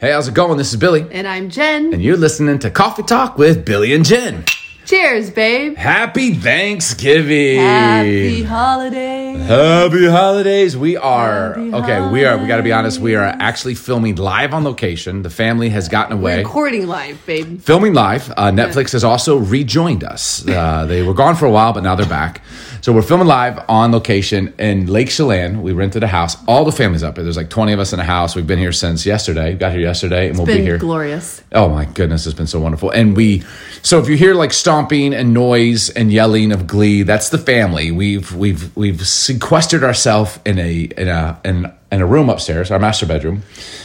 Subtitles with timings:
[0.00, 0.56] Hey, how's it going?
[0.56, 1.92] This is Billy, And I'm Jen.
[1.92, 4.44] and you're listening to Coffee Talk with Billy and Jen.
[4.90, 5.76] Cheers, babe.
[5.76, 7.60] Happy Thanksgiving!
[7.60, 9.40] Happy holidays.
[9.46, 10.76] Happy holidays.
[10.76, 12.10] We are Happy okay.
[12.10, 12.36] We are.
[12.36, 12.98] We got to be honest.
[12.98, 15.22] We are actually filming live on location.
[15.22, 16.38] The family has gotten away.
[16.38, 17.60] Recording live, babe.
[17.60, 18.32] filming live.
[18.32, 20.44] Uh, Netflix has also rejoined us.
[20.48, 22.42] Uh, they were gone for a while, but now they're back.
[22.80, 25.62] So we're filming live on location in Lake Chelan.
[25.62, 26.36] We rented a house.
[26.48, 27.22] All the family's up here.
[27.22, 28.34] There's like 20 of us in a house.
[28.34, 29.54] We've been here since yesterday.
[29.54, 30.78] Got here yesterday, and we'll be here.
[30.78, 31.42] glorious.
[31.52, 32.90] Oh my goodness, it's been so wonderful.
[32.90, 33.44] And we,
[33.82, 37.90] so if you hear like stomping and noise and yelling of glee, that's the family.
[37.90, 42.78] We've we've we've sequestered ourselves in a in a in, in a room upstairs, our
[42.78, 43.42] master bedroom,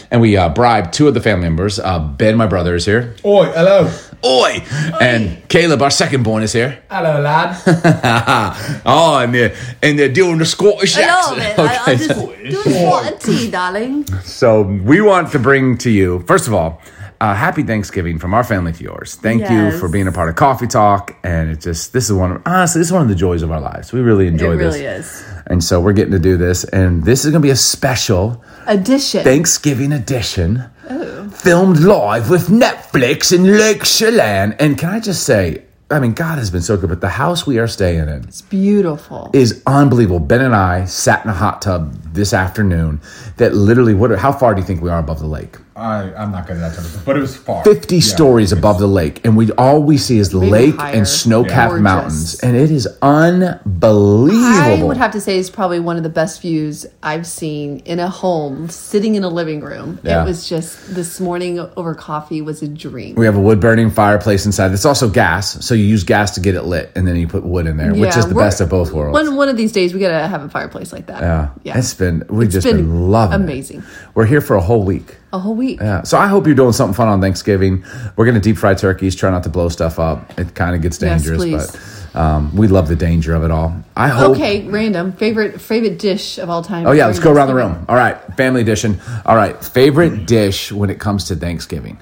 [0.09, 1.80] and we uh, bribed two of the family members.
[1.80, 3.13] Uh, ben, my brother, is here.
[3.26, 3.91] Oi, hello.
[4.23, 4.63] Oi!
[5.01, 6.82] And Caleb, our second born, is here.
[6.90, 7.62] Hello, lad.
[8.85, 11.57] oh, and they're, and they're doing the Scottish Hello, accent.
[11.57, 11.68] man.
[11.68, 14.07] I, I'm just doing what a tea, darling.
[14.21, 16.82] So we want to bring to you, first of all,
[17.21, 19.16] uh, happy Thanksgiving from our family to yours.
[19.16, 22.32] Thank you for being a part of Coffee Talk, and it just this is one
[22.34, 23.91] of honestly this is one of the joys of our lives.
[23.94, 25.26] We really enjoy It this, really is.
[25.48, 28.44] and so we're getting to do this, and this is going to be a special
[28.68, 31.30] edition, Thanksgiving edition, Oh.
[31.30, 34.54] filmed live with Netflix in Lake Chelan.
[34.60, 37.48] And can I just say, I mean, God has been so good, but the house
[37.48, 39.32] we are staying in it's beautiful.
[39.34, 40.20] is unbelievable.
[40.20, 43.02] Ben and I sat in a hot tub this afternoon.
[43.38, 44.12] That literally, what?
[44.20, 45.57] How far do you think we are above the lake?
[45.77, 47.63] I, I'm not good at that type of stuff, but it was far.
[47.65, 48.01] Fifty Yeah.
[48.01, 50.93] stories above the lake, and we all we see is the Maybe lake higher.
[50.95, 51.84] and snow-capped Gorgeous.
[51.84, 54.41] mountains, and it is unbelievable.
[54.41, 57.99] I would have to say it's probably one of the best views I've seen in
[57.99, 59.99] a home, sitting in a living room.
[60.04, 60.21] Yeah.
[60.23, 63.15] It was just this morning over coffee was a dream.
[63.15, 64.72] we have a wood burning fireplace inside.
[64.72, 67.44] It's also gas, so you use gas to get it lit, and then you put
[67.44, 69.13] wood in there, which is the best of both worlds.
[69.13, 71.21] One one of these days we gotta have a fireplace like that.
[71.21, 71.50] yeah.
[71.63, 71.77] yeah.
[71.77, 73.83] it's been we've It's just been, been loving it.
[74.15, 74.21] Amazing.
[74.21, 75.17] We're here for a whole week.
[75.33, 75.79] a whole week.
[75.81, 76.03] Yeah.
[76.03, 77.83] So I hope you're doing something fun on Thanksgiving.
[78.15, 79.15] We're gonna deep fry turkeys.
[79.15, 80.37] Try not to blow stuff up.
[80.39, 81.71] It kind of gets dangerous, please.
[82.13, 83.75] but um, we love the danger of it all.
[83.95, 84.37] I hope.
[84.37, 86.87] Okay, random favorite favorite dish of all time.
[86.87, 87.85] Oh yeah, let's go around the room.
[87.89, 88.99] All right, family edition.
[89.25, 91.97] All right, favorite dish when it comes to Thanksgiving.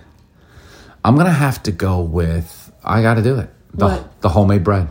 [1.04, 2.72] I'm gonna have to go with.
[2.84, 3.50] I got to do it.
[3.74, 4.22] The What?
[4.22, 4.90] the homemade bread.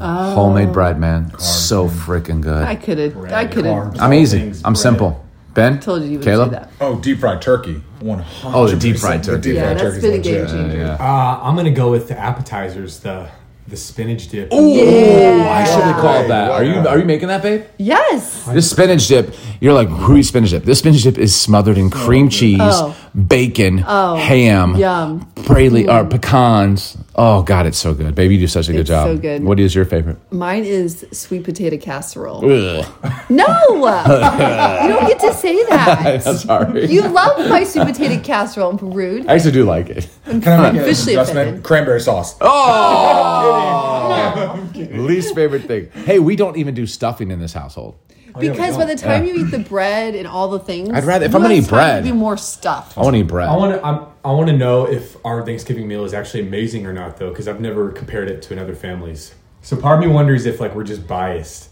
[0.00, 2.62] Homemade bread, man, so freaking good.
[2.62, 3.16] I could have.
[3.32, 4.00] I could have.
[4.00, 4.52] I'm easy.
[4.64, 4.78] I'm bread.
[4.78, 5.24] simple.
[5.54, 6.50] Ben, told you you would Caleb.
[6.50, 6.70] say that.
[6.80, 7.82] Oh, deep fried turkey.
[8.00, 9.52] 100 Oh, the deep fried turkey.
[9.54, 10.76] Yeah, that's been a game changer.
[10.76, 10.92] Yeah.
[11.00, 13.28] Uh, I'm gonna go with the appetizers, the
[13.66, 14.50] the spinach dip.
[14.52, 15.46] Ooh, Yeah.
[15.50, 16.50] I should have called that.
[16.52, 17.64] Are you are you making that, babe?
[17.76, 18.44] Yes.
[18.44, 20.64] This spinach dip, you're like, who spinach dip?
[20.64, 22.96] This spinach dip is smothered in cream cheese, Oh.
[23.26, 25.20] Bacon, oh, ham, Yum.
[25.36, 26.10] praline, or uh, mm.
[26.10, 26.96] pecans.
[27.16, 28.34] Oh God, it's so good, baby.
[28.36, 29.08] You do such a good It's job.
[29.08, 29.42] so good.
[29.42, 30.18] What is your favorite?
[30.32, 32.44] Mine is sweet potato casserole.
[32.48, 32.86] Ugh.
[33.28, 36.26] No, you don't get to say that.
[36.26, 36.86] I'm sorry.
[36.86, 38.72] You love my sweet potato casserole.
[38.78, 39.26] Rude.
[39.26, 40.08] I actually do like it.
[40.24, 41.40] Can I make an Officially adjustment?
[41.48, 41.64] offended.
[41.64, 42.36] Cranberry sauce.
[42.40, 45.90] Oh, least favorite thing.
[46.04, 47.98] Hey, we don't even do stuffing in this household.
[48.34, 51.24] Oh, because by the time you eat the bread and all the things, I'd rather-
[51.24, 52.92] if you I'm gonna have eat time bread- to do more stuff.
[52.96, 53.48] I want to eat bread.
[53.48, 56.86] I want to I'm, I want to know if our Thanksgiving meal is actually amazing
[56.86, 59.34] or not, though, because I've never compared it to another family's.
[59.62, 61.70] So part of me wonders if like we're just biased,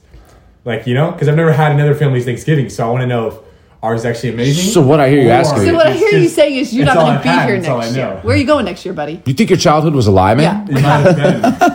[0.65, 3.27] like you know, because I've never had another family's Thanksgiving, so I want to know
[3.29, 3.35] if
[3.83, 4.73] ours is actually amazing.
[4.73, 6.57] So what I hear you or- asking So what I It's hear you just- saying
[6.57, 7.97] is you're it's not all going I've to be had, here it's all I next
[7.97, 8.07] year.
[8.07, 8.17] know.
[8.23, 9.23] Where are you going next year, buddy?
[9.27, 10.67] you think your childhood was a lie, man?
[10.69, 11.17] It might have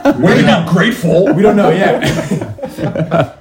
[0.04, 0.22] been.
[0.22, 1.34] We're not grateful.
[1.34, 3.38] we don't know yet.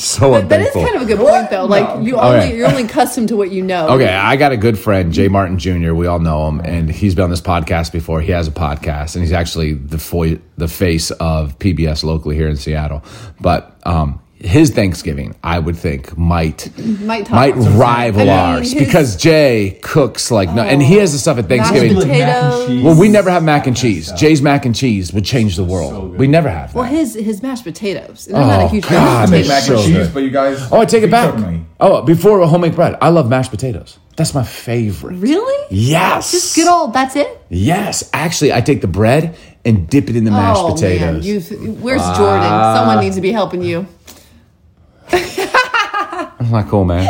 [0.00, 1.66] So But that is kind of a good point, though.
[1.66, 2.56] Like you only Okay.
[2.56, 3.88] you're only accustomed to what you know.
[3.90, 5.92] Okay, I got a good friend, Jay Martin Jr.
[5.92, 8.20] We all know him, and he's been on this podcast before.
[8.22, 12.48] He has a podcast, and he's actually the fo- the face of PBS locally here
[12.48, 13.02] in Seattle.
[13.40, 18.82] But um, his Thanksgiving, I would think, might Might might rival I mean, ours his-
[18.86, 21.94] because Jay cooks like no, and he has the stuff at Thanksgiving.
[21.94, 22.82] Mashed potatoes.
[22.82, 24.10] Well, we never have mac and cheese.
[24.12, 26.16] Jay's mac and cheese would change the world.
[26.16, 26.74] we never have.
[26.74, 28.28] Well, his his mashed potatoes.
[28.28, 29.96] And I'm not a Oh, huge God, fan I of make mac and so cheese,
[29.96, 30.14] good.
[30.14, 30.68] but you guys.
[30.72, 31.34] Oh, I take it back.
[31.78, 33.98] Oh, before homemade bread, I love mashed potatoes.
[34.16, 35.16] That's my favorite.
[35.16, 35.66] Really?
[35.70, 36.32] Yes.
[36.32, 36.92] Just good old.
[36.92, 37.40] That's it.
[37.48, 41.24] Yes, actually, I take the bread and dip it in the mashed oh potatoes.
[41.26, 42.42] man, you where's Jordan?
[42.42, 43.00] Someone ah.
[43.00, 43.86] needs to be helping you.
[46.50, 47.08] That's not cool, man.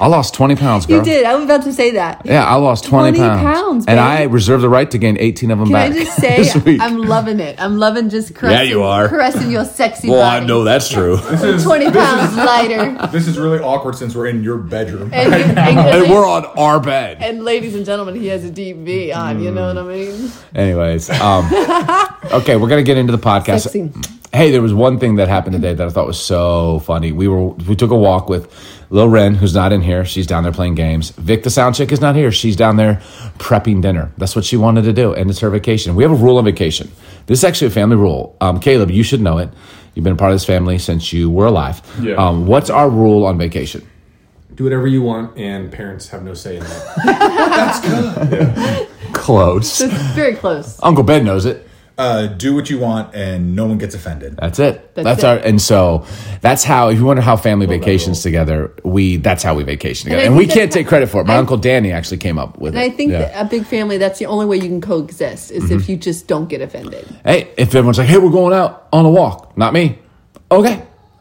[0.00, 0.98] I lost twenty pounds, girl.
[0.98, 1.26] You did.
[1.26, 2.22] I was about to say that.
[2.24, 4.00] Yeah, I lost twenty, 20 pounds, and.
[4.00, 5.92] I reserve the right to gain eighteen of them Can back.
[5.92, 6.80] I just say this week.
[6.80, 7.60] I'm loving it.
[7.60, 9.08] I'm loving just caressing, you are.
[9.08, 10.44] caressing your sexy well, body.
[10.44, 11.18] I know that's true.
[11.28, 13.06] This is, Twenty pounds lighter.
[13.08, 15.10] this is really awkward since we're in your bedroom.
[15.12, 17.18] And, and, and we're on our bed.
[17.20, 19.42] and ladies and gentlemen, he has a deep V on.
[19.42, 20.30] You know what I mean?
[20.54, 21.44] Anyways, um,
[22.32, 23.64] okay, we're gonna get into the podcast.
[23.64, 23.92] Sexy.
[24.32, 27.12] Hey, there was one thing that happened today that I thought was so funny.
[27.12, 28.46] We were we took a walk with
[28.90, 31.10] Lil Ren, who's not in here, she's down there playing games.
[31.10, 32.32] Vic, the sound chick, is not here.
[32.32, 32.96] She's down there
[33.38, 34.10] prepping dinner.
[34.16, 35.94] That's what she wanted to do, and it's her vacation.
[35.94, 36.90] We have a rule on vacation.
[37.26, 38.36] This is actually a family rule.
[38.40, 39.50] Um, Caleb, you should know it.
[39.94, 41.82] You've been a part of this family since you were alive.
[42.00, 42.14] Yeah.
[42.14, 43.86] Um, what's our rule on vacation?
[44.54, 46.96] Do whatever you want, and parents have no say in that.
[47.04, 48.32] That's good.
[48.32, 48.86] Yeah.
[49.12, 49.80] Close.
[49.80, 50.78] It's very close.
[50.82, 51.67] Uncle Ben knows it.
[51.98, 54.36] Uh, do what you want, and no one gets offended.
[54.40, 54.94] That's it.
[54.94, 55.26] That's, That's it.
[55.26, 56.06] our and so
[56.40, 60.22] that's how if you wonder how family vacations together, we that's how we vacation together.
[60.22, 61.26] I And, we can't take credit for it.
[61.26, 62.92] My I- uncle Danny actually came up with And it.
[62.92, 63.40] I think Yeah.
[63.40, 65.74] a big family, that's the only way you can coexist is Mm-hmm.
[65.76, 67.04] if you just don't get offended.
[67.24, 69.98] Hey, if everyone's like, "Hey, we're going out on a walk," not me.
[70.52, 70.80] Okay.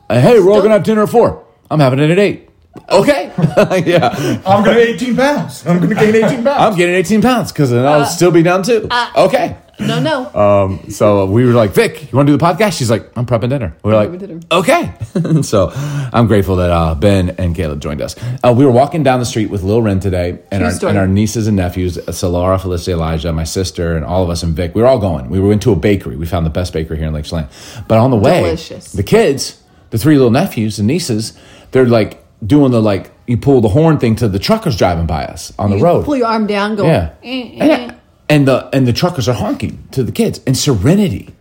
[0.10, 1.44] Uh, hey, we're all gonna have dinner at four.
[1.72, 2.50] I'm having it at eight.
[2.92, 3.32] Okay.
[3.88, 4.40] yeah.
[4.46, 5.66] I'm gonna gain 18 pounds.
[5.66, 6.48] I'm gonna gain 18 pounds.
[6.48, 8.88] I'm getting 18 pounds because then I'll still be down two.
[9.16, 9.58] okay.
[9.80, 10.34] No, no.
[10.34, 12.78] Um, so we were like, Vic, you want to do the podcast?
[12.78, 13.76] She's like, I'm prepping dinner.
[13.84, 14.40] We are like, dinner.
[14.52, 14.94] okay.
[15.44, 18.16] so I'm grateful that uh, Ben and Caleb joined us.
[18.44, 21.08] Uh, we were walking down the street with Lil Ren today, and our, and our
[21.08, 24.74] nieces and nephews, uh, Solara, Felicity, Elijah, my sister, and all of us and Vic.
[24.74, 25.30] We were all going.
[25.30, 26.16] We were into a bakery.
[26.16, 27.48] We found the best bakery here in Lake Chelan.
[27.88, 28.92] But on the way, Delicious.
[28.94, 31.38] the kids, the three little nephews and nieces,
[31.72, 35.26] they're like doing the like you pull the horn thing to the truckers driving by
[35.26, 36.06] us on the you road.
[36.06, 36.86] pull your arm down, go.
[36.86, 37.14] Yeah.
[37.24, 37.92] "Eh, eh,
[38.30, 41.34] And, the and the truckers are honking to the kids and Serenity.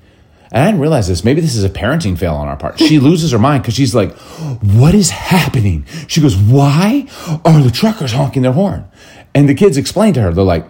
[0.53, 1.25] And I didn't realize this.
[1.25, 2.79] Maybe this is a parenting fail on our part.
[2.79, 4.17] She loses her mind because she's like,
[4.63, 7.09] "What is happening?" She goes, "Why
[7.45, 8.85] are the truckers honking their horn?"
[9.35, 10.65] And the kids explain to her, they're like,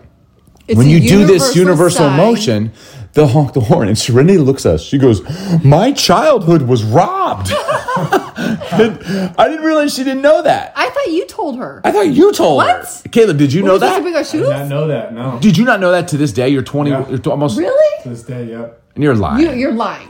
[0.69, 2.17] It's "When you do this universal universal sign.
[2.17, 2.73] motion,
[3.13, 4.83] they'll honk the horn." And Serenity looks at us.
[4.83, 5.23] She goes,
[5.65, 7.53] "My childhood was robbed."
[8.37, 8.99] And
[9.39, 10.73] I didn't realize she didn't know that.
[10.77, 11.81] I thought you told her.
[11.85, 12.85] I thought you told What?
[12.87, 13.09] her.
[13.11, 13.97] Caleb, did you know that?
[13.97, 15.15] to bring our I did not know that.
[15.15, 15.39] No.
[15.41, 16.49] Did you not know that to this day?
[16.51, 17.09] You're 20, Yeah.
[17.09, 18.03] you're almost, Really?
[18.03, 18.83] To this day, yep.
[18.95, 19.43] and you're lying.
[19.47, 20.09] You, you're lying.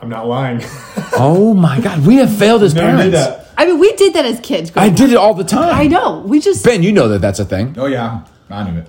[0.00, 0.60] I'm not lying.
[1.16, 3.04] oh my God, we have failed as Never parents.
[3.04, 3.46] did that.
[3.56, 4.70] I mean, we did that as kids.
[4.70, 5.72] I growing did it all the time.
[5.74, 6.24] I know.
[6.26, 6.64] We just.
[6.64, 7.74] Ben, you know that that's a thing.
[7.78, 8.88] Oh yeah, I knew it.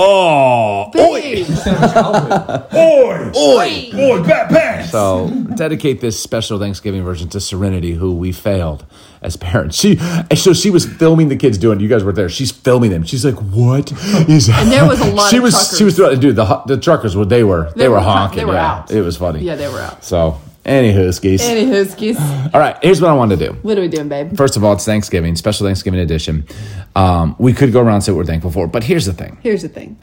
[0.00, 1.46] Oh, Babe.
[2.74, 3.90] Oi, oi.
[3.94, 4.90] oi, bad pants.
[4.92, 8.84] So dedicate this special Thanksgiving version to Serenity, who we failed
[9.22, 9.76] as parents.
[9.76, 9.96] She,
[10.36, 11.80] so she was filming the kids doing.
[11.80, 12.28] You guys were there.
[12.28, 13.02] She's filming them.
[13.02, 13.90] She's like, "What
[14.28, 14.62] is?" That?
[14.62, 15.54] And there was a lot She of was.
[15.54, 15.78] truckers.
[15.78, 16.20] She was throwing.
[16.20, 17.24] Dude, the the truckers were.
[17.24, 17.70] They were.
[17.72, 18.38] They, They were, were- honking.
[18.38, 18.72] they were yeah.
[18.78, 18.90] out.
[18.90, 19.40] It was funny.
[19.40, 20.04] Yeah, they were out.
[20.04, 21.42] So, anywho, skis.
[21.42, 22.18] Any huskies.
[22.20, 22.76] All right.
[22.82, 23.52] Here's what I wanted to do.
[23.62, 24.36] What are we doing, babe?
[24.36, 26.46] First of all, it's Thanksgiving, special Thanksgiving edition.
[26.94, 29.38] Um, we could go around and say what we're thankful for, but here's the thing
[29.42, 29.98] Here's the thing.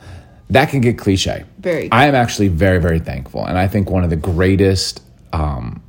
[0.50, 1.46] that can get cliche.
[1.60, 1.92] Very.
[1.92, 3.46] I am actually very, very thankful.
[3.46, 5.02] And I think one of the greatest,
[5.34, 5.82] um,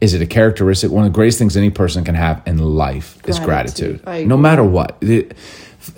[0.00, 0.90] is it a characteristic?
[0.90, 4.02] One of the greatest things any person can have in life is Gratitude.
[4.04, 4.28] gratitude.
[4.28, 4.96] No matter what.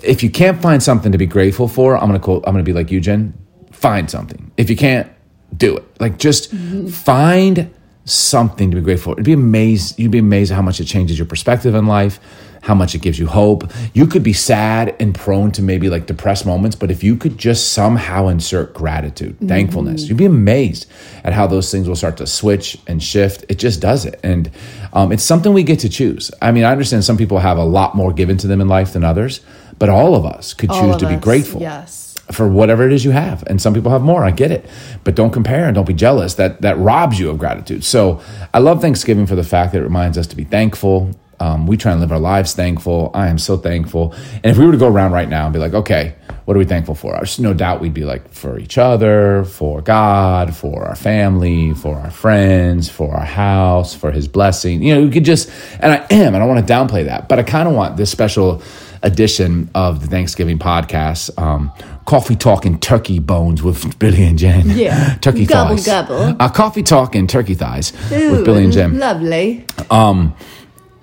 [0.01, 2.73] If you can't find something to be grateful for, I'm gonna quote, I'm gonna be
[2.73, 3.33] like you, Jen.
[3.71, 4.51] Find something.
[4.57, 5.09] If you can't,
[5.55, 5.83] do it.
[5.99, 6.87] Like just Mm-hmm.
[6.87, 7.69] find
[8.05, 9.15] something to be grateful for.
[9.15, 9.97] It'd be amazed.
[9.99, 12.19] You'd be amazed at how much it changes your perspective in life,
[12.61, 13.71] how much it gives you hope.
[13.93, 17.37] You could be sad and prone to maybe like depressed moments, but if you could
[17.37, 19.47] just somehow insert gratitude, Mm-hmm.
[19.47, 20.85] thankfulness, you'd be amazed
[21.23, 23.45] at how those things will start to switch and shift.
[23.47, 24.19] It just does it.
[24.21, 24.51] And
[24.91, 26.29] um, it's something we get to choose.
[26.41, 28.91] I mean, I understand some people have a lot more given to them in life
[28.93, 29.39] than others,
[29.79, 32.12] but all of us could All choose to be grateful Yes.
[32.33, 33.43] For whatever it is you have.
[33.47, 34.23] And some people have more.
[34.23, 34.65] I get it.
[35.03, 37.83] But don't compare and don't be jealous that that robs you of gratitude.
[37.83, 38.21] So
[38.53, 41.11] i love thanksgiving for the fact that it reminds us to be thankful.
[41.39, 43.11] Um, we try and live our lives thankful.
[43.13, 44.13] I am so thankful.
[44.35, 46.59] And if we were to go around right now and be like okay what are
[46.59, 47.13] we thankful for?
[47.13, 51.97] There's no doubt we'd be like for each other for god for our family for
[51.97, 54.83] our friends for our house for his blessing.
[54.83, 55.49] You know we could just
[55.79, 57.97] and i am and i don't want to downplay that but i kind of want
[57.97, 58.61] this special
[59.03, 61.71] edition of the Thanksgiving podcast, um,
[62.05, 64.69] Coffee Talk and Turkey Bones with Billy and Jen.
[64.69, 65.15] Yeah.
[65.21, 65.85] turkey Gobble, thighs.
[65.85, 66.35] gobble.
[66.39, 68.97] Uh, coffee Talk and Turkey Thighs with Billy and Jen.
[68.99, 69.65] Lovely.
[69.91, 70.35] Um,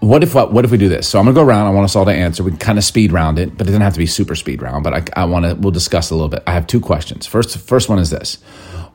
[0.01, 1.07] What if what, what if we do this?
[1.07, 1.67] So I'm gonna go around.
[1.67, 2.43] I want us all to answer.
[2.43, 4.63] We can kind of speed round it, but it doesn't have to be super speed
[4.63, 4.83] round.
[4.83, 5.55] But I, I want to.
[5.57, 6.43] We'll discuss a little bit.
[6.47, 7.27] I have two questions.
[7.27, 8.37] First, first one is this: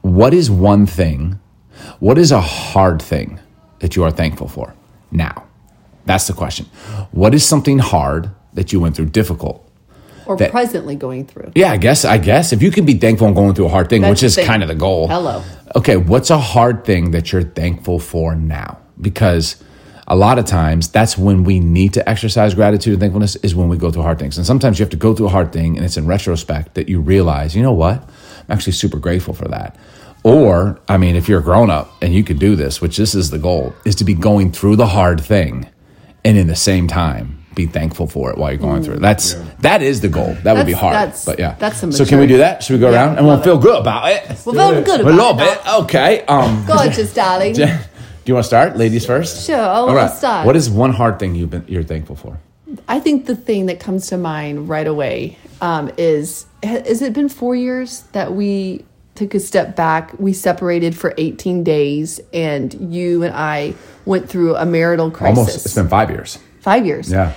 [0.02, 1.40] What is one thing?
[2.00, 3.40] What is a hard thing
[3.82, 4.74] that you are thankful for
[5.12, 5.44] now?
[6.06, 6.66] That's the question.
[7.12, 9.62] What is something hard that you went through, difficult?
[10.26, 11.52] Or That- presently going through.
[11.54, 12.04] Yeah, I guess.
[12.04, 14.24] I guess if you can be thankful and going through a hard thing, That's which
[14.24, 15.08] is kind of the goal.
[15.08, 15.44] Hello.
[15.76, 18.80] Okay, what's a hard thing that you're thankful for now?
[19.00, 19.58] Because
[20.08, 23.70] a lot of times that's when we need to exercise gratitude and thankfulness is when
[23.70, 24.38] we go through hard things.
[24.38, 26.90] And sometimes you have to go through a hard thing and it's in retrospect that
[26.90, 28.02] you realize, you know what?
[28.04, 29.76] I'm actually super grateful for that.
[30.24, 33.14] Or, I mean, if you're a grown up and you could do this, which this
[33.14, 35.68] is the goal, is to be going through the hard thing
[36.24, 39.00] and in the same time be thankful for it while you're going through it.
[39.02, 40.36] That's that is the goal.
[40.44, 40.94] That would be hard.
[40.96, 41.56] that's- but yeah.
[41.58, 42.64] that's some so can we do that?
[42.64, 44.24] Should we go Yeah, around and we'll love feel good about it?
[44.46, 45.64] Well, very good A about little it.
[45.64, 45.74] bit.
[45.84, 46.26] Okay.
[46.28, 47.54] Um Gorgeous, darling.
[48.26, 49.46] Do you want to start, ladies first?
[49.46, 50.10] Sure, I'll, All right.
[50.12, 50.48] start.
[50.48, 52.40] What is one hard thing you've been you're thankful for?
[52.88, 57.30] I think the thing that comes to mind right away um, is has it been
[57.30, 58.84] four years that we
[59.14, 60.18] took a step back?
[60.20, 65.38] We separated for 18 days, and you and I went through a marital crisis.
[65.38, 65.66] Almost.
[65.68, 66.40] It's been five years.
[66.66, 67.12] Five years.
[67.12, 67.34] Yeah.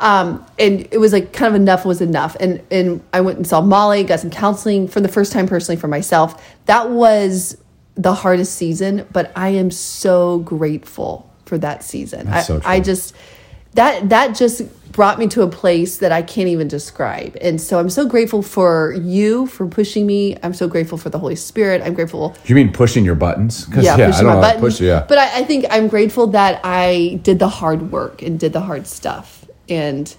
[0.00, 2.36] Um, and it was like kind of enough was enough.
[2.40, 5.80] And and I went and saw Molly, got some counseling for the first time personally
[5.80, 6.44] for myself.
[6.66, 7.56] That was
[7.94, 12.26] the hardest season, but I am so grateful for that season.
[12.26, 12.70] That's I, so true.
[12.70, 13.14] I just
[13.74, 14.62] that that just
[14.92, 17.36] brought me to a place that I can't even describe.
[17.40, 20.36] And so I'm so grateful for you for pushing me.
[20.42, 21.82] I'm so grateful for the Holy Spirit.
[21.82, 23.64] I'm grateful You mean pushing your buttons?
[23.66, 24.60] 'Cause, yeah, I pushing don't my buttons.
[24.60, 25.04] Push, yeah.
[25.08, 28.60] But I, I think I'm grateful that I did the hard work and did the
[28.60, 29.44] hard stuff.
[29.68, 30.14] And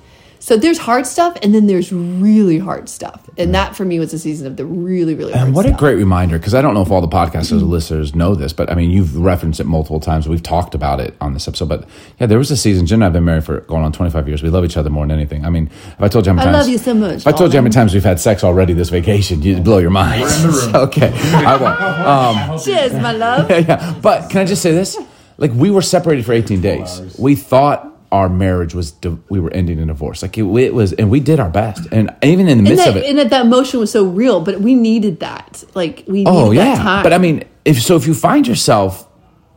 [0.46, 3.28] so there's hard stuff, and then there's really hard stuff.
[3.36, 5.76] And that for me was a season of the really, really hard And what stuff.
[5.76, 8.54] a great reminder, because I don't know if all the podcasters or listeners know this,
[8.54, 10.30] but I mean, you've referenced it multiple times.
[10.30, 11.68] We've talked about it on this episode.
[11.70, 13.92] But yeah, there was a season, Jen and I have been married for going on
[13.92, 14.44] 25 years.
[14.44, 15.46] We love each other more than anything.
[15.46, 16.66] I mean, if I told you how many I times.
[16.68, 18.74] love you so much, If I told you how many times we've had sex already
[18.74, 20.22] this vacation, you'd blow your mind.
[20.22, 20.76] in the room.
[20.90, 21.12] okay.
[21.34, 21.76] I won't.
[22.06, 23.50] Um, Cheers, my love.
[23.68, 23.96] yeah.
[24.00, 24.96] But can I just say this?
[25.40, 27.16] Like we were separated for 18 days.
[27.18, 30.22] We thought our marriage was di- we were ending in divorce.
[30.22, 31.88] Like it, it was, and we did our best.
[31.92, 34.06] And even in the And midst that, of it, and that, that emotion was so
[34.06, 35.64] real, but we needed that.
[35.74, 36.76] Like we needed oh that yeah.
[36.76, 37.04] time.
[37.04, 39.08] But I mean, if so, if you find yourself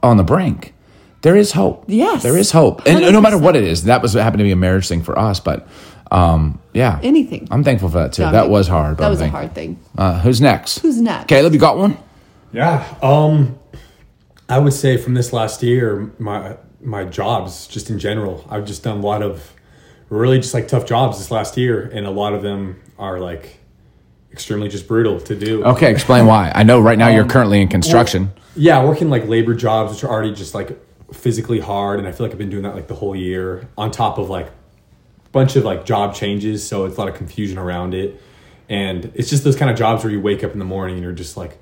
[0.02, 0.74] on the brink,
[1.22, 1.84] there is hope.
[1.88, 2.22] Yes.
[2.22, 4.52] there is hope, and no matter what it is, that was what happened to be
[4.52, 5.40] a marriage thing for us.
[5.40, 5.66] But
[6.10, 7.48] um, yeah, Anything.
[7.50, 8.22] I'm thankful for that too.
[8.22, 8.96] No, I that mean, was hard.
[8.96, 9.78] but That was a hard thing.
[9.96, 10.78] Uh, who's next?
[10.78, 11.26] Who's next?
[11.28, 11.98] Caleb, you got one?
[12.52, 12.86] Yeah.
[13.02, 13.58] Um,
[14.48, 18.82] I would say from this last year, my my jobs, just in general, I've just
[18.82, 19.52] done a lot of
[20.10, 23.58] really just like tough jobs this last year, and a lot of them are like
[24.32, 25.64] extremely just brutal to do.
[25.64, 26.52] Okay, explain why.
[26.54, 28.30] I know right now you're Um, currently in construction.
[28.56, 30.78] Yeah, working like labor jobs, which are already just like
[31.12, 33.90] physically hard, and I feel like I've been doing that like the whole year, on
[33.90, 37.58] top of like a bunch of like job changes, so it's a lot of confusion
[37.58, 38.20] around it,
[38.68, 41.02] and it's just those kind of jobs where you wake up in the morning and
[41.04, 41.58] you're just like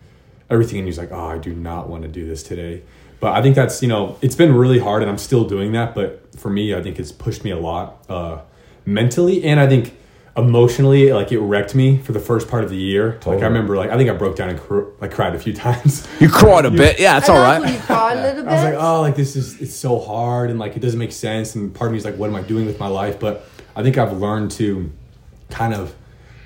[0.50, 2.82] everything, and you're like, oh, I do not want to do this today.
[3.20, 5.94] But I think that's you know it's been really hard, and I'm still doing that.
[5.94, 8.40] But for me, I think it's pushed me a lot uh,
[8.84, 9.96] mentally, and I think
[10.36, 13.18] emotionally, like it wrecked me for the first part of the year.
[13.24, 15.52] Like I remember, like I think I broke down and cr- like cried a few
[15.66, 16.06] times.
[16.20, 17.00] You cried a bit.
[17.00, 17.74] Yeah, it's all I know when right.
[17.74, 18.50] you cry a little bit.
[18.50, 21.12] I was like, oh, like this is it's so hard and like it doesn't make
[21.12, 21.54] sense.
[21.54, 23.18] And part of me is like, what am I doing with my life?
[23.18, 24.92] But I think I've learned to
[25.48, 25.94] kind of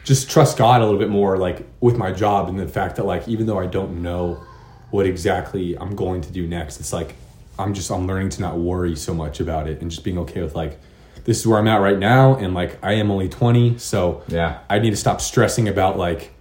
[0.05, 3.07] just trust God a little bit more, like with my job and the fact that
[3.07, 4.43] like even though I don't know
[4.91, 7.15] what exactly I'm going to do next, it's like
[7.59, 10.43] I'm just I'm learning to not worry so much about it and just being okay
[10.43, 10.79] with like
[11.25, 14.61] this is where I'm at right now and like I am only 20, so Yeah.
[14.69, 16.33] I need to stop stressing about like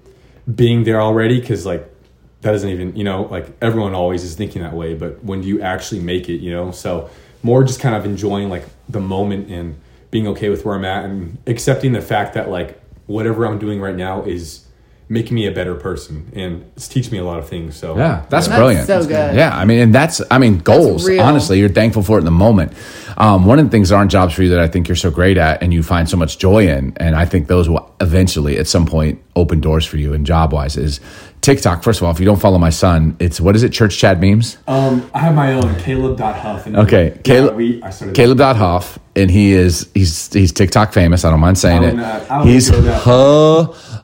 [0.53, 1.93] being there already because like
[2.41, 5.47] that doesn't even you know like everyone always is thinking that way but when do
[5.47, 7.09] you actually make it you know so
[7.43, 9.79] more just kind of enjoying like the moment and
[10.09, 13.79] being okay with where i'm at and accepting the fact that like whatever i'm doing
[13.79, 14.65] right now is
[15.11, 18.23] making me a better person and it's teaching me a lot of things so Yeah,
[18.29, 18.85] that's, That's brilliant.
[18.85, 19.35] so good.
[19.35, 21.09] Yeah, I mean, and that's I mean, goals.
[21.09, 22.73] Honestly, you're thankful for it in the moment.
[23.17, 25.09] Um, one of the things that aren't jobs for you that I think you're so
[25.11, 28.57] great at, and you find so much joy in, and I think those will eventually,
[28.57, 30.13] at some point, open doors for you.
[30.13, 31.01] And job wise, is
[31.41, 31.83] TikTok.
[31.83, 33.73] First of all, if you don't follow my son, it's what is it?
[33.73, 34.57] Church Chad memes.
[34.67, 37.55] um i have my own caleb.huff and Okay, yeah, Caleb.
[37.55, 41.25] we, I started Caleb.Huff, and he is he's he's TikTok famous.
[41.25, 41.91] I don't mind saying I it.
[41.91, 43.01] will not- I will he's go that.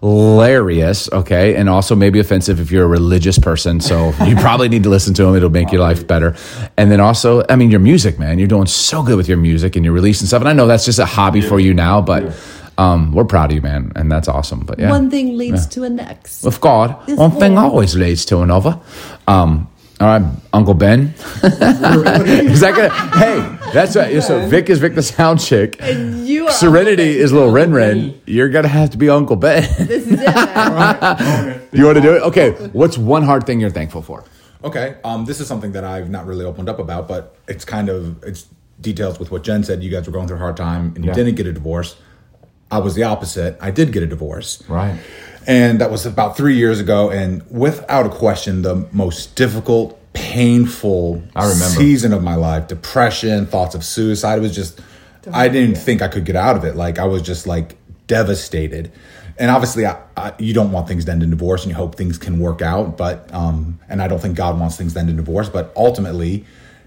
[0.01, 1.09] Hilarious.
[1.11, 3.79] Okay, and also maybe offensive if you're a religious person.
[3.79, 5.35] So you probably need to listen to him.
[5.35, 6.35] It'll make your life better.
[6.77, 8.39] And then also, I mean, your music, man.
[8.39, 10.41] You're doing so good with your music and your release and stuff.
[10.41, 12.33] And I know that's just a hobby for you now, but
[12.77, 14.61] um, we're proud of you, man, and that's awesome.
[14.61, 16.43] But yeah, One thing leads to a next.
[16.43, 18.79] with God, This one thing always leads to another.
[19.27, 19.69] Um,
[20.01, 21.13] all right, Uncle Ben.
[21.43, 22.89] is that gonna?
[23.17, 24.21] Hey, that's right.
[24.21, 25.79] So Vic is Vic the sound chick.
[25.81, 28.19] you are Serenity is little Ren Ren.
[28.25, 29.63] You're gonna have to be Uncle Ben.
[29.87, 31.61] This is it, man.
[31.71, 32.21] you want to do it?
[32.23, 32.51] Okay.
[32.73, 34.23] What's one hard thing you're thankful for?
[34.63, 37.87] Okay, um, this is something that I've not really opened up about, but it's kind
[37.87, 38.47] of it's
[38.81, 39.81] details with what Jen said.
[39.83, 41.15] You guys were going through a hard time and you Yeah.
[41.15, 41.95] didn't get a divorce.
[42.71, 43.57] I was the opposite.
[43.61, 44.61] I did get a divorce.
[44.67, 44.99] Right.
[45.47, 47.09] And that was about three years ago.
[47.11, 51.65] And without a question, the most difficult, painful I remember.
[51.65, 54.37] season of my life depression, thoughts of suicide.
[54.37, 54.81] It was just,
[55.31, 56.75] I didn't think I could get out of it.
[56.75, 57.75] Like, I was just like
[58.07, 58.91] devastated.
[59.37, 61.95] And obviously, I, I, you don't want things to end in divorce and you hope
[61.95, 62.97] things can work out.
[62.97, 65.49] But, um, and I don't think God wants things to end in divorce.
[65.49, 66.45] But ultimately,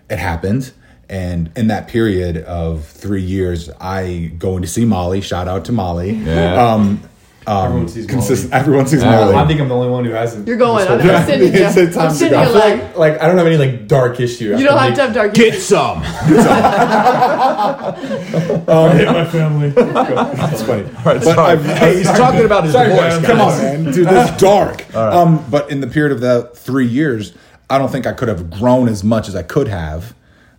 [0.08, 0.72] it happened.
[1.10, 5.20] And in that period of three years, I going to see Molly.
[5.20, 6.12] Shout out to Molly.
[6.12, 6.72] Yeah.
[6.72, 7.02] Um,
[7.48, 8.50] Everyone sees consistent.
[8.50, 8.60] Molly.
[8.60, 9.48] Everyone sees I Molly.
[9.48, 10.46] think I'm the only one who hasn't.
[10.46, 10.86] You're going.
[10.86, 11.66] I'm, whole I'm sitting here.
[11.68, 12.44] It's a time I'm to sitting go.
[12.44, 14.56] here I I feel like, like, like I don't have any like dark issue.
[14.56, 15.36] you don't have to have dark.
[15.38, 15.44] Issue.
[15.50, 16.02] Get some.
[18.68, 19.70] I hate my family.
[19.70, 20.88] That's funny.
[21.04, 23.14] But I've, Hey, he's talking about his Sorry, divorce.
[23.14, 23.24] man.
[23.24, 24.94] Come on, man, dude, this is dark.
[24.94, 27.34] Um, but in the period of the three years,
[27.70, 30.14] I don't think I could have grown as much as I could have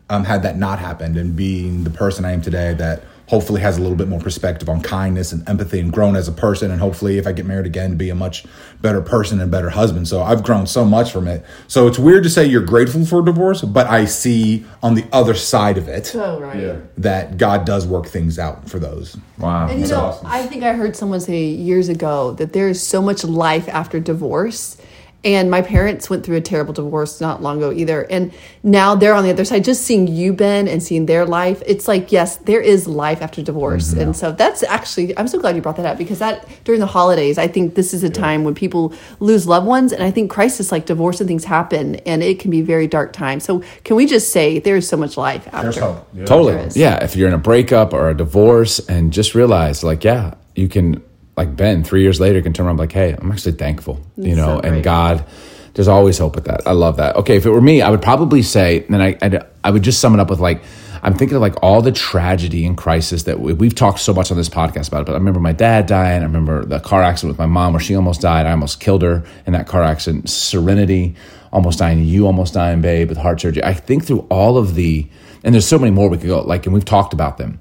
[0.09, 1.17] um, had that not happened.
[1.17, 4.67] And being the person I am today, that hopefully has a little bit more perspective
[4.67, 6.71] on kindness and empathy, and grown as a person.
[6.71, 8.43] And hopefully, if I get married again, to be a much
[8.81, 10.07] better person and better husband.
[10.07, 11.45] So I've grown so much from it.
[11.67, 15.35] So it's weird to say you're grateful for divorce, but I see on the other
[15.35, 16.59] side of it Oh, right.
[16.59, 16.77] Yeah.
[16.97, 19.15] that God does work things out for those.
[19.37, 19.67] Wow.
[19.67, 20.27] And you That's know, awesome.
[20.27, 23.99] I think I heard someone say years ago that there is so much life after
[23.99, 24.77] divorce.
[25.21, 28.03] And my parents went through a terrible divorce not long ago either.
[28.03, 28.31] And
[28.63, 29.65] now they're on the other side.
[29.65, 33.43] Just seeing you, Ben, and seeing their life, it's like, yes, there is life after
[33.43, 33.89] divorce.
[33.89, 33.99] Mm-hmm.
[33.99, 36.87] And so that's actually, I'm so glad you brought that up because that during the
[36.87, 39.91] holidays, I think this is a time when people lose loved ones.
[39.91, 43.11] And I think crisis like divorce and things happen and it can be very dark
[43.11, 43.41] time.
[43.41, 45.63] So can we just say there's so much life after?
[45.63, 46.07] There's hope.
[46.25, 46.53] Totally.
[46.53, 46.77] There is.
[46.77, 47.03] Yeah.
[47.03, 51.03] If you're in a breakup or a divorce and just realize, like, yeah, you can,
[51.39, 54.37] like Ben, three years later, can turn around like, hey, I'm actually thankful, you That's
[54.37, 54.83] know, so and.
[54.83, 55.25] God,
[55.73, 56.67] there's always hope with that.
[56.67, 57.15] I love that.
[57.15, 57.37] Okay.
[57.37, 60.13] If it were me, I would probably say, and I, I'd, I would just sum
[60.13, 60.61] it up with like,
[61.01, 64.31] I'm thinking of like all the tragedy and crisis that we, we've talked so much
[64.31, 65.05] on this podcast about it.
[65.05, 66.21] But I remember my dad dying.
[66.21, 68.45] I remember the car accident with my mom where she almost died.
[68.45, 70.29] I almost killed her in that car accident.
[70.29, 71.15] Serenity,
[71.53, 72.03] almost dying.
[72.03, 73.63] You almost dying, babe, with heart surgery.
[73.63, 75.07] I think through all of the,
[75.45, 76.41] and there's so many more we could go.
[76.41, 77.59] Like, and we've talked about them.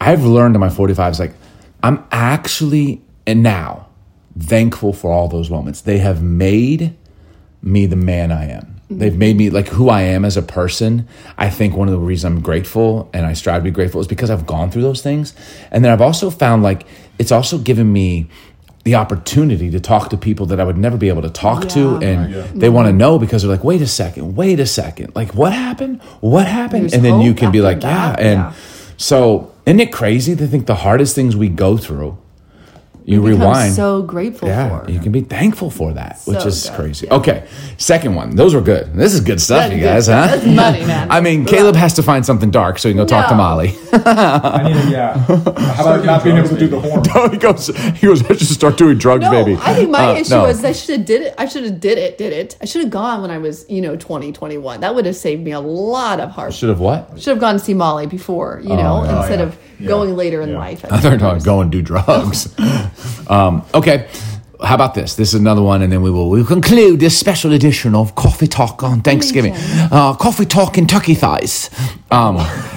[0.00, 1.34] I've learned in my 45s, like,
[1.82, 3.86] I'm actually, and now,
[4.38, 5.80] thankful for all those moments.
[5.80, 6.96] They have made
[7.62, 8.76] me the man I am.
[8.92, 11.06] They've made me like who I am as a person.
[11.38, 14.08] I think one of the reasons I'm grateful and I strive to be grateful is
[14.08, 15.32] because I've gone through those things.
[15.70, 18.28] And then I've also found like it's also given me
[18.82, 21.98] the opportunity to talk to people that I would never be able to talk to.
[22.00, 22.08] Yeah.
[22.08, 25.14] And they want to know because they're like, wait a second, wait a second.
[25.14, 26.02] Like, what happened?
[26.20, 26.82] What happened?
[26.84, 28.16] There's and then you can be like, yeah.
[28.18, 28.52] And Yeah.
[28.96, 32.18] so, isn't it crazy to think the hardest things we go through,
[33.04, 33.74] you Become rewind.
[33.74, 34.90] so grateful Yeah, for.
[34.90, 37.06] you can be thankful for that, which is good, crazy.
[37.06, 37.14] yeah.
[37.14, 38.36] Okay, second one.
[38.36, 38.92] Those were good.
[38.94, 40.30] This is good stuff, That's you guys, stuff.
[40.30, 40.36] huh?
[40.36, 41.10] That's money, man.
[41.16, 43.74] I mean, Caleb has to find something dark so he can go talk to Molly.
[43.92, 45.16] I need to, yeah.
[45.18, 47.02] How about not being able to do the horn?
[47.32, 49.58] he goes, he goes, I should start doing drugs, No, baby.
[49.62, 50.42] I think my Uh, issue no.
[50.44, 51.34] was I should have did it.
[51.38, 52.18] I should have did it.
[52.18, 52.56] Did it?
[52.60, 54.80] I should have gone when I was, you know, 20, 21.
[54.80, 56.52] That would have saved me a lot of heart.
[56.54, 57.10] should have what?
[57.16, 59.18] Should have gone to see Molly before, you know, yeah.
[59.20, 59.48] instead Oh, yeah.
[59.48, 59.88] of Yeah.
[59.88, 60.58] going later in Yeah.
[60.58, 60.84] life.
[60.90, 62.54] I thought you were go and do drugs.
[63.28, 64.08] um, okay.
[64.62, 65.14] How about this?
[65.14, 68.46] This is another one, and then we will we'll conclude this special edition of Coffee
[68.46, 69.54] Talk on Thanksgiving.
[69.90, 71.70] Uh, coffee Talk in Turkey thighs.
[72.10, 72.36] Um,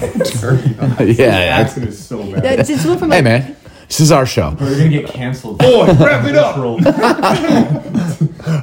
[0.98, 1.60] yeah, yeah.
[1.60, 2.42] accent is so bad.
[2.42, 3.54] That's it's went from Hey man,
[3.86, 4.56] this is our show.
[4.58, 5.58] We're gonna get canceled.
[5.58, 6.56] Boy, wrap it up.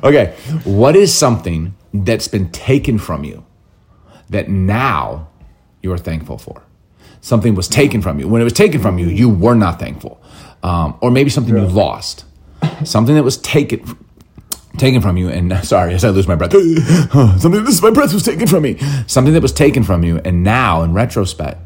[0.04, 3.46] Okay, what is something that's been taken from you
[4.32, 5.28] that now
[5.84, 6.64] you are thankful for?
[7.22, 8.28] Something was taken from you.
[8.28, 10.22] When it was taken from you, you were not thankful,
[10.64, 12.26] um, or maybe something you lost,
[12.84, 13.98] something that was taken
[14.78, 15.30] taken from you.
[15.30, 16.52] And sorry, as I lose my breath,
[17.42, 18.78] something this is my breath was taken from me.
[19.08, 21.60] Something that was taken from you, and now in retrospect,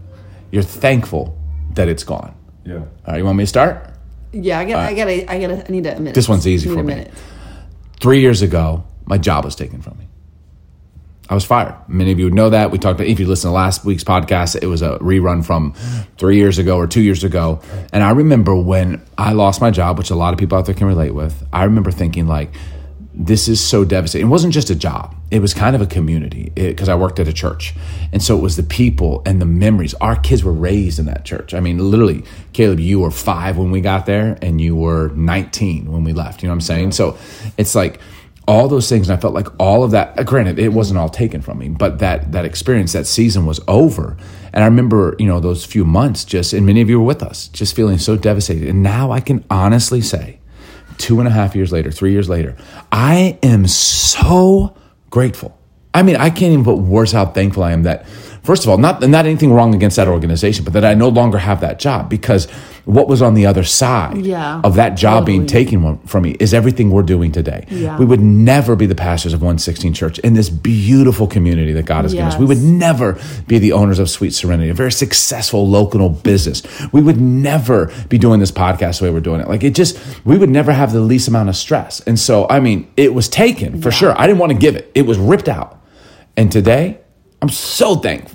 [0.52, 1.38] you're thankful
[1.74, 2.36] that it's gone.
[2.66, 2.76] Yeah.
[2.78, 3.92] All right, you want me to start?
[4.34, 6.14] yeah, I got, I got, I got, I need a minute.
[6.16, 6.96] This one's easy I need for a me.
[6.96, 7.14] minute.
[8.02, 10.05] three years ago, my job was taken from me.
[11.28, 11.76] I was fired.
[11.88, 12.70] Many of you would know that.
[12.70, 15.74] We talked about, if you listen to last week's podcast, it was a rerun from
[16.18, 17.62] three years ago or two years ago.
[17.92, 20.76] And I remember when I lost my job, which a lot of people out there
[20.76, 22.54] can relate with, I remember thinking, like,
[23.18, 24.28] this is so devastating.
[24.28, 27.28] It wasn't just a job, it was kind of a community because I worked at
[27.28, 27.74] a church.
[28.12, 29.94] And so it was the people and the memories.
[29.96, 31.54] Our kids were raised in that church.
[31.54, 35.92] I mean, literally, Caleb, you were five when we got there, and you were 19
[35.92, 36.44] when we left.
[36.44, 36.92] You know what I'm saying?
[36.92, 37.18] So
[37.58, 38.00] it's like,
[38.48, 41.42] all those things and i felt like all of that granted it wasn't all taken
[41.42, 44.18] from me but that that experience that season was over.
[44.54, 47.24] And i remember you know those few months just and many of you were with
[47.24, 48.68] us just feeling so devastated.
[48.70, 50.40] And now i can honestly say
[50.98, 52.56] two and a half years later three years later
[52.92, 54.76] i am so
[55.10, 55.58] grateful.
[55.94, 58.06] I mean i can't even put words how thankful i am that
[58.46, 61.38] first of all not not anything wrong against that organization but that i no longer
[61.38, 62.48] have that job because
[62.86, 66.54] what was on the other side Yeah, of that job being taken from me is
[66.54, 67.98] everything we're doing today Yeah.
[67.98, 72.04] we would never be the pastors of 116 Church in this beautiful community that God
[72.06, 72.38] has given us.
[72.38, 76.62] We would never be the owners of Sweet Serenity, a very successful local business.
[76.92, 79.48] We would never be doing this podcast the way we're doing it.
[79.48, 82.02] Like it just, we would never have the least amount of stress.
[82.02, 84.14] And so, I mean, it was taken for sure.
[84.20, 84.92] I didn't want to give it.
[84.94, 85.82] It was ripped out.
[86.38, 87.00] And today,
[87.42, 88.35] I'm so thankful.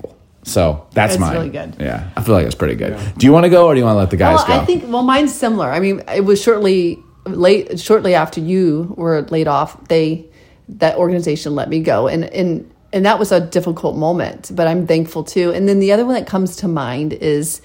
[0.50, 1.32] So that's That's mine.
[1.34, 1.76] really good.
[1.78, 2.98] Yeah, I feel like it's pretty good.
[3.16, 4.54] Do you want to go or do you want to let the guys Well, go?
[4.54, 5.70] I think well, mine's similar.
[5.70, 10.26] I mean, it was shortly late shortly after you were laid off, they
[10.68, 14.86] that organization let me go, and and and that was a difficult moment, but I'm
[14.86, 15.52] thankful too.
[15.52, 17.60] And then the other one that comes to mind is.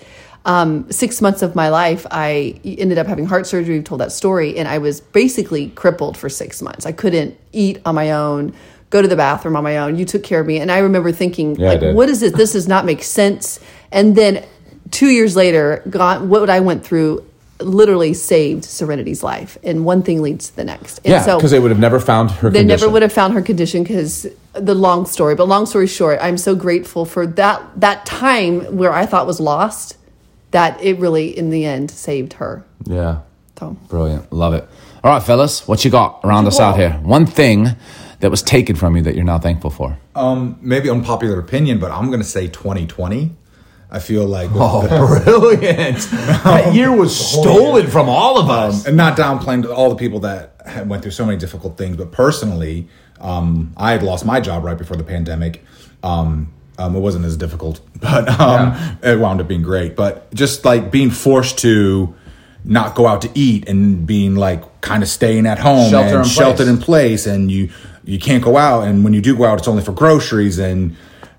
[0.47, 3.73] Um, six months of my life, I ended up having heart surgery.
[3.77, 6.85] We've told that story, and I was basically crippled for six months.
[6.85, 8.53] I couldn't eat on my own,
[8.89, 9.97] go to the bathroom on my own.
[9.97, 12.33] You took care of me, and I remember thinking, Yeah, like, what is this?
[12.33, 13.59] This does not make sense.
[13.91, 14.45] And then
[14.91, 17.25] two years later, God, what I went through
[17.59, 20.99] literally saved Serenity's life, and one thing leads to the next.
[20.99, 22.49] And Yeah, because they would have never found her.
[22.49, 25.35] they never would have found her condition because the long story.
[25.35, 29.39] But long story short, I'm so grateful for that that time where I thought was
[29.39, 29.97] lost,
[30.51, 32.63] that it really in the end saved her.
[32.85, 33.21] Yeah.
[33.57, 34.33] So Brilliant.
[34.33, 34.67] Love it.
[35.03, 36.91] All right, fellas, what you got around you us out here?
[37.03, 37.69] One thing
[38.25, 39.99] that was taken from you that you're now thankful for.
[40.15, 43.29] Um, maybe unpopular opinion, but I'm gonna say 2020.
[43.91, 44.81] I feel like Oh,
[45.23, 45.99] brilliant.
[46.43, 48.87] that year was stolen from all of us.
[48.87, 50.55] and not downplaying all the people that
[50.87, 52.87] went through so many difficult things, but personally,
[53.21, 55.63] um, I had lost my job right before the pandemic.
[56.01, 59.95] Um, um, it wasn't as difficult, but um, it wound up being great.
[59.95, 62.15] But just like being forced to
[62.63, 66.25] not go out to eat and being like kind of staying at home Shelter and
[66.25, 67.69] in sheltered in place, and you
[68.05, 70.95] you can't go out, and when you do go out, it's only for groceries and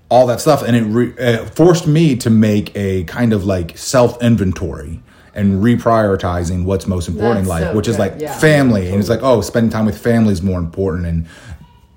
[0.09, 3.77] all that stuff, and it, re- it forced me to make a kind of like
[3.77, 5.01] self inventory
[5.33, 8.37] and reprioritizing what's most important in life, so which is like yeah.
[8.39, 11.27] family, and it's like oh, spending time with family is more important, and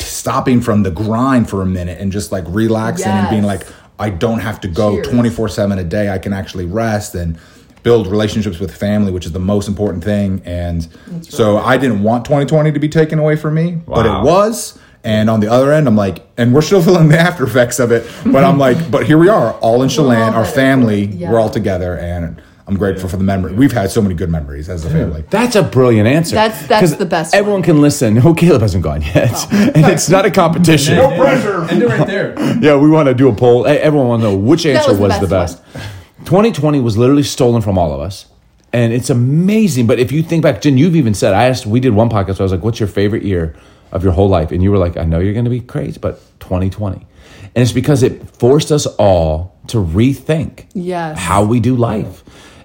[0.01, 3.67] stopping from the grind for a minute and just like relaxing and being like
[3.99, 5.09] I don't have to go Cheers.
[5.09, 6.09] 24 7 a day.
[6.09, 7.39] I can actually rest and
[7.83, 10.43] build relationships with family, which is the most important thing.
[10.45, 10.87] And
[11.23, 14.79] so I didn't want 2020 to be taken away from me, but it was.
[15.03, 17.91] And on the other end, I'm like, and we're still feeling the after effects of
[17.91, 18.07] it.
[18.27, 21.33] But I'm like, but here we are, all in Chelan, all our family, Yeah.
[21.33, 21.97] we're all together.
[21.99, 23.53] And I'm grateful for the memory.
[23.55, 25.25] We've had so many good memories as a family.
[25.31, 26.37] That's a brilliant answer.
[26.37, 27.63] That's- that's 'Cause the best Everyone one.
[27.65, 28.19] can listen.
[28.25, 29.49] Oh, Caleb hasn't gone yet, oh.
[29.75, 30.97] and it's not a competition.
[30.97, 31.65] No pressure.
[31.71, 32.35] End it right there.
[32.61, 33.67] Yeah, we want to do a poll.
[33.67, 35.87] Everyone want to know which answer was was, the the best best.
[36.25, 38.27] 2020 was literally stolen from all of us.
[38.73, 39.87] And it's amazing.
[39.87, 42.39] But if you think back, Jen, you've even said, I asked, we did one podcast
[42.39, 43.57] where I was like, what's your favorite year
[43.91, 44.53] of your whole life?
[44.53, 46.97] And you were like, I know you're going to be crazy, but 2020.
[46.97, 51.19] And it's because it forced us all to rethink Yes.
[51.19, 52.23] how we do life.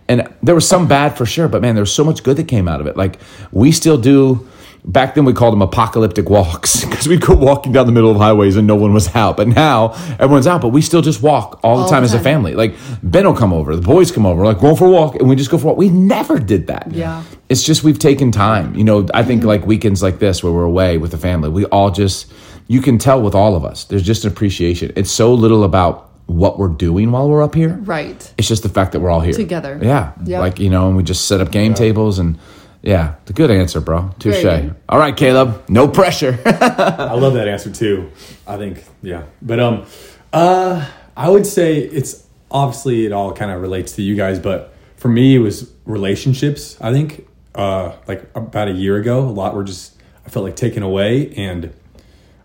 [0.07, 2.47] And there was some bad for sure, but man, there was so much good that
[2.47, 2.95] came out of it.
[2.95, 3.19] Like
[3.51, 4.47] we still do.
[4.87, 8.17] Back then, we called them apocalyptic walks because we'd go walking down the middle of
[8.17, 9.35] highways and no one was out.
[9.35, 12.19] But now everyone's out, but we still just walk all the time the as a
[12.19, 12.53] family.
[12.53, 15.27] Like Ben will come over, the boys come over, like going for a walk, and
[15.27, 15.77] we just go for a walk.
[15.77, 16.91] We never did that.
[16.91, 17.23] Yeah.
[17.49, 18.75] it's just we've taken time.
[18.75, 21.65] You know, I think like weekends like this where we're away with the family, we
[21.65, 22.31] all just
[22.67, 23.85] you can tell with all of us.
[23.85, 24.93] There's just an appreciation.
[24.95, 27.69] It's so little about what we're doing while we're up here.
[27.83, 28.33] right.
[28.37, 29.79] It's just the fact that we're all here Together.
[29.81, 30.39] Yeah, Yep.
[30.39, 32.37] like you know, and we just set up game tables and
[32.85, 34.11] yeah, the good answer, bro.
[34.19, 34.45] Touche.
[34.87, 36.39] All right, Caleb, no pressure.
[36.45, 38.11] I love that answer too.
[38.45, 39.85] I think yeah, but um,
[40.31, 44.75] uh, I would say it's obviously it all kind of relates to you guys, but
[44.97, 46.79] for me it was relationships.
[46.79, 50.55] I think uh, like about a year ago, a lot were just I felt like
[50.55, 51.73] taken away, and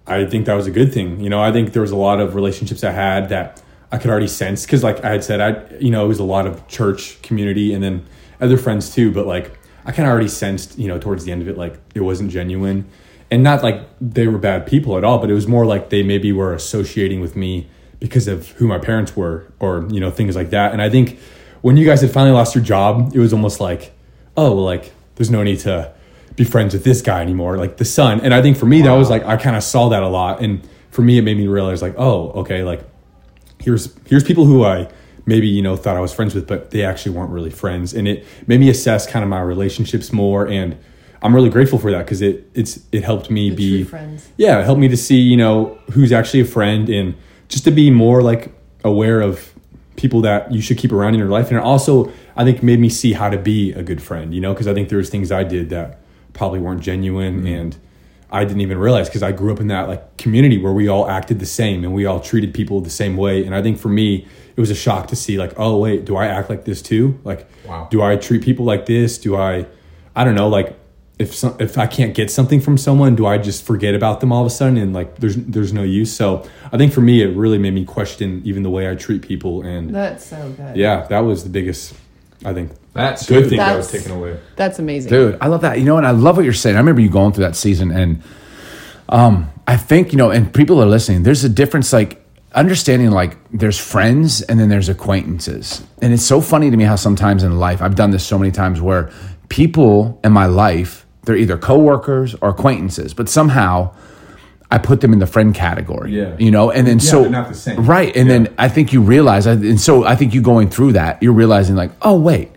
[0.06, 1.20] I think that was a good thing.
[1.20, 4.10] You know, I think there was a lot of relationships I had that I could
[4.10, 6.66] already sense because, like I had said, I you know it was a lot of
[6.66, 8.06] church community and then
[8.40, 9.12] other friends too.
[9.12, 11.78] But like I kind of already sensed, you know, towards the end of it, like
[11.94, 12.86] it wasn't genuine,
[13.30, 16.02] and not like they were bad people at all, but it was more like they
[16.02, 20.36] maybe were associating with me because of who my parents were or you know things
[20.36, 20.72] like that.
[20.72, 21.18] And I think
[21.62, 23.92] when you guys had finally lost your job, it was almost like,
[24.36, 25.92] oh, well, like there's no need to
[26.36, 28.20] be friends with this guy anymore, like the son.
[28.20, 30.42] And I think for me, that was like I kind of saw that a lot,
[30.42, 32.82] and for me, it made me realize like, oh, okay, like
[33.60, 34.88] here's here's people who I
[35.30, 38.06] maybe you know thought I was friends with, but they actually weren't really friends, and
[38.06, 40.76] it made me assess kind of my relationships more, and
[41.22, 44.28] I'm really grateful for that because it it's it helped me The be true friends.
[44.36, 47.14] yeah, it helped me to see you know who's actually a friend, and
[47.48, 48.52] just to be more like
[48.84, 49.54] aware of
[49.96, 52.80] people that you should keep around in your life, and it also I think made
[52.80, 55.30] me see how to be a good friend, you know, because I think there's things
[55.30, 56.00] I did that
[56.32, 57.60] probably weren't genuine mm-hmm.
[57.60, 57.76] and.
[58.32, 61.08] I didn't even realize because I grew up in that like community where we all
[61.08, 63.44] acted the same and we all treated people the same way.
[63.44, 66.16] And I think for me, it was a shock to see like, oh wait, do
[66.16, 67.18] I act like this too?
[67.24, 67.88] Like, Wow.
[67.90, 69.18] do I treat people like this?
[69.18, 69.66] Do I,
[70.14, 70.76] I don't know, like
[71.18, 74.32] if some, if I can't get something from someone, do I just forget about them
[74.32, 76.12] all of a sudden and like there's there's no use?
[76.14, 79.22] So I think for me, it really made me question even the way I treat
[79.22, 79.62] people.
[79.62, 80.76] And That's so good.
[80.76, 81.94] yeah, that was the biggest,
[82.44, 84.38] I think, That's good thing that was That's- taken away.
[84.56, 85.10] That's amazing.
[85.10, 85.78] Dude, I love that.
[85.78, 86.76] You know, and I love what you're saying.
[86.76, 88.22] I remember you going through that season, and
[89.08, 91.22] um, I think you know, and people are listening.
[91.22, 92.24] There's a difference, like
[92.54, 96.96] understanding, like there's friends and then there's acquaintances, and it's so funny to me how
[96.96, 99.10] sometimes in life I've done this so many times where
[99.48, 103.92] people in my life, they're either coworkers or acquaintances, but somehow
[104.70, 106.12] I put them in the friend category.
[106.12, 106.36] Yeah.
[106.38, 107.84] You know, and then Yeah, so not the same.
[107.86, 111.22] right, and then I think you realize, and so I think you going through that,
[111.22, 112.50] you're realizing like, oh wait,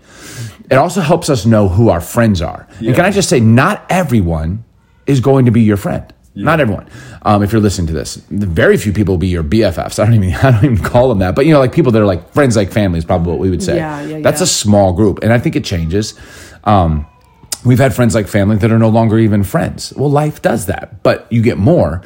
[0.70, 2.68] it also helps us know who our friends are.
[2.80, 4.64] And can I just say, not everyone
[5.06, 6.14] is going to be your friend.
[6.36, 6.90] Not everyone.
[7.22, 10.00] Um, if you're listening to this, very few people will be your BFFs.
[10.04, 11.36] I don't even I don't even call them that.
[11.36, 13.50] But you know, like people that are like friends, like family is probably what we
[13.52, 13.76] would say.
[13.76, 14.46] Yeah, yeah, That's yeah.
[14.46, 16.20] a small group, and I think it changes.
[16.64, 17.06] Um,
[17.66, 19.94] we've had friends like family that are no longer even friends.
[19.96, 22.02] Well, life does that, but you get more.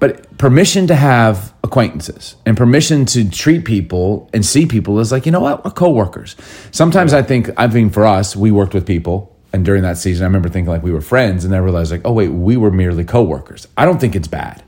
[0.00, 5.26] But permission to have acquaintances and permission to treat people and see people is like,
[5.26, 6.36] you know what, we're coworkers.
[6.72, 9.36] Sometimes I think, I mean, for us, we worked with people.
[9.52, 11.90] And during that season, I remember thinking like we were friends, and then I realized
[11.90, 13.66] like, oh wait, we were merely coworkers.
[13.76, 14.62] I don't think it's bad.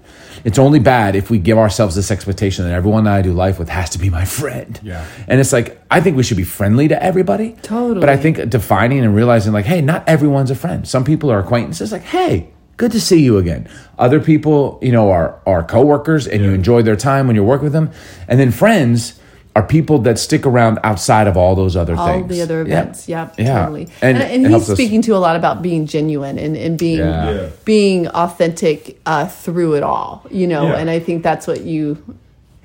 [0.44, 3.60] It's only bad if we give ourselves this expectation that everyone that I do life
[3.60, 4.80] with has to be my friend.
[4.82, 5.06] Yeah.
[5.28, 7.52] And it's like I think we should be friendly to everybody.
[7.62, 8.00] Totally.
[8.00, 10.86] But I think defining and realizing like, hey, not everyone's a friend.
[10.86, 11.92] Some people are acquaintances.
[11.92, 13.68] Like, hey, good to see you again.
[13.98, 17.64] Other people, you know, are are coworkers, and you enjoy their time when you're working
[17.64, 17.90] with them.
[18.28, 19.18] And then friends
[19.54, 22.22] are people that stick around outside of all those other all things.
[22.22, 23.06] All the other events.
[23.06, 23.58] Yep, Yeah.
[23.60, 23.88] totally.
[24.00, 26.78] And And, and, helps he's us- speaking to a lot about being genuine and, and
[26.78, 27.30] being Yeah.
[27.30, 27.46] Yeah.
[27.66, 30.24] being authentic uh, through it all.
[30.30, 30.78] You know, Yeah.
[30.78, 31.98] and I think that's what you.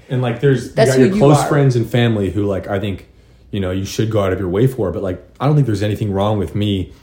[0.10, 1.48] And like, there's That's you got who your you close are.
[1.50, 3.06] friends and family who, like, I think,
[3.52, 4.89] you know, you should go out of your way for.
[4.91, 6.93] But like, I don't think there's anything wrong with me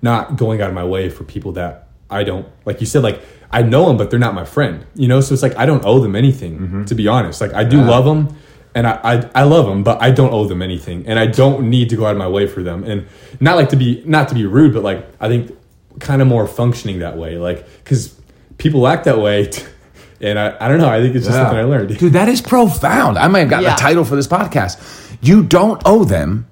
[0.00, 1.83] not going out of my way for people that
[2.14, 2.80] I don't like.
[2.80, 4.86] You said like I know them, but they're not my friend.
[4.94, 6.58] You know, so it's like I don't owe them anything.
[6.58, 6.84] Mm-hmm.
[6.86, 8.36] To be honest, like I do love them.
[8.76, 11.70] And I, I, I love them, but I don't owe them anything, and I don't
[11.70, 12.82] need to go out of my way for them.
[12.82, 13.06] And
[13.38, 15.56] not like to be not to be rude, but like I think
[16.00, 18.20] kind of more functioning that way, like because
[18.58, 19.48] people act that way,
[20.20, 20.88] and I, I don't know.
[20.88, 21.96] I think it's just something I learned.
[21.96, 23.16] Dude, that is profound.
[23.16, 23.74] I might have gotten Yeah.
[23.74, 24.80] a title for this podcast.
[25.22, 26.48] You don't owe them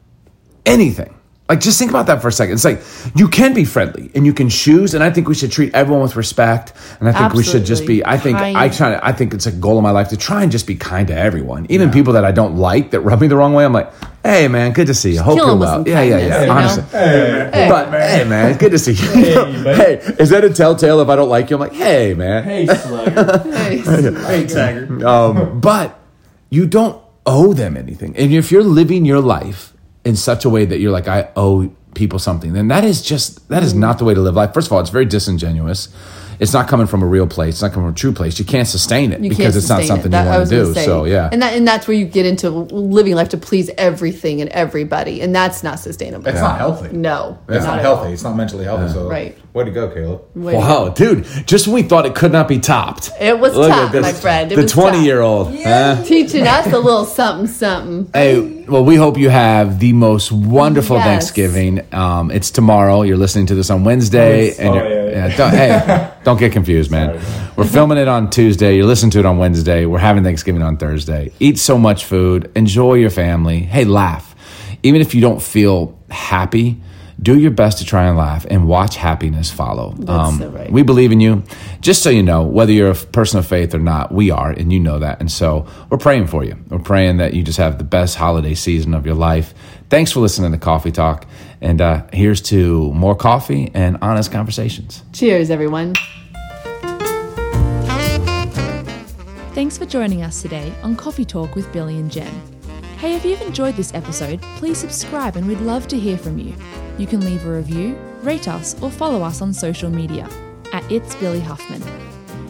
[0.64, 1.12] anything.
[1.48, 2.54] Like, just think about that for a second.
[2.54, 2.80] It's like
[3.14, 6.02] you can be friendly and you can choose, and I think we should treat everyone
[6.02, 6.72] with respect.
[6.98, 8.04] And I think we should just be.
[8.04, 8.92] I think I try.
[8.92, 11.08] To, I think it's a goal of my life to try and just be kind
[11.08, 13.64] to everyone, even people that I don't like that rub me the wrong way.
[13.64, 13.92] I'm like,
[14.24, 15.20] hey man, good to see you.
[15.22, 15.86] Hope you're well.
[15.86, 16.46] Yeah, yeah, yeah.
[16.46, 17.50] kindness, you know?
[17.52, 17.68] Honestly.
[17.68, 19.42] but hey man, good to see you.
[19.72, 21.56] Hey, is that a telltale if I don't like you?
[21.56, 22.44] I'm like, hey man.
[22.44, 23.38] Hey, slugger.
[24.26, 25.06] hey, Tiger.
[25.06, 25.98] Um, but
[26.50, 28.16] you don't owe them anything.
[28.16, 29.71] And if you're living your life
[30.04, 33.48] in such a way that you're like, I owe people something, then that is just
[33.48, 34.54] that is not the way to live life.
[34.54, 35.88] First of all, it's very disingenuous.
[36.42, 37.54] It's not coming from a real place.
[37.54, 38.38] It's not coming from a true place.
[38.38, 40.10] You can't sustain it You because can't it's not something it.
[40.10, 40.74] That- you want to do.
[40.74, 40.84] say.
[40.84, 44.40] So yeah, and that and that's where you get into living life to please everything
[44.40, 46.26] and everybody, and that's not sustainable.
[46.28, 46.88] It's not healthy.
[46.96, 48.06] No, It's not, at healthy.
[48.08, 48.12] all.
[48.12, 48.92] It's not mentally healthy.
[48.92, 49.36] So Right.
[49.54, 50.22] way to go, Caleb.
[50.34, 53.54] Way to wow, dude, just when we thought it could not be topped, It was
[53.54, 54.02] Look at tough, this.
[54.02, 54.50] my friend.
[54.52, 55.54] It the twenty-year-old.
[55.64, 56.02] huh?
[56.04, 58.08] Teaching us a little something, something.
[58.12, 61.04] Hey, well, we hope you have the most wonderful Yes.
[61.06, 61.82] Thanksgiving.
[61.92, 63.02] Um, it's tomorrow.
[63.02, 65.26] You're listening to this on Wednesday, Oh, and yeah, yeah.
[65.28, 67.20] yeah, don't, hey, don't get confused, man.
[67.56, 68.76] We're filming it on Tuesday.
[68.76, 69.84] You're listening to it on Wednesday.
[69.84, 71.30] We're having Thanksgiving on Thursday.
[71.40, 72.50] Eat so much food.
[72.56, 73.60] Enjoy your family.
[73.60, 74.34] Hey, laugh.
[74.82, 76.80] Even if you don't feel happy,
[77.20, 79.94] do your best to try and laugh and watch happiness follow.
[80.08, 80.72] Um, right.
[80.72, 81.44] We believe in you.
[81.82, 84.72] Just so you know, whether you're a person of faith or not, we are, and
[84.72, 85.20] you know that.
[85.20, 86.56] And so we're praying for you.
[86.70, 89.52] We're praying that you just have the best holiday season of your life.
[89.90, 91.26] Thanks for listening to Coffee Talk.
[91.60, 95.02] And uh, here's to more coffee and honest conversations.
[95.12, 95.94] Cheers, everyone.
[99.54, 102.32] Thanks for joining us today on Coffee Talk with Billy and Jen.
[102.96, 106.54] Hey, if you've enjoyed this episode, please subscribe and we'd love to hear from you.
[106.96, 110.26] You can leave a review, rate us, or follow us on social media
[110.72, 111.82] at It's Billy Huffman.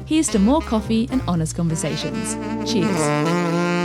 [0.06, 2.36] Here's to more coffee and honest conversations.
[2.70, 3.81] Cheers.